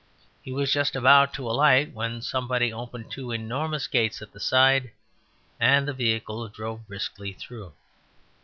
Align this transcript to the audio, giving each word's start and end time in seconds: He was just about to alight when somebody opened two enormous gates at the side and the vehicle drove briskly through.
He 0.41 0.51
was 0.51 0.71
just 0.73 0.95
about 0.95 1.31
to 1.35 1.47
alight 1.47 1.93
when 1.93 2.23
somebody 2.23 2.73
opened 2.73 3.11
two 3.11 3.31
enormous 3.31 3.85
gates 3.85 4.19
at 4.23 4.31
the 4.31 4.39
side 4.39 4.89
and 5.59 5.87
the 5.87 5.93
vehicle 5.93 6.47
drove 6.49 6.87
briskly 6.87 7.33
through. 7.33 7.71